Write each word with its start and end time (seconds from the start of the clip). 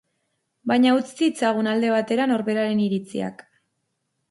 Baina 0.71 0.93
utz 0.99 1.11
ditzagun 1.19 1.69
alde 1.75 1.93
batera 1.97 2.27
norberaren 2.33 2.83
iritziak. 2.89 3.47